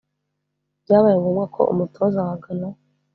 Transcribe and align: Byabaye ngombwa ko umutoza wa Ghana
Byabaye 0.83 1.15
ngombwa 1.19 1.45
ko 1.55 1.61
umutoza 1.73 2.19
wa 2.27 2.35
Ghana 2.43 2.69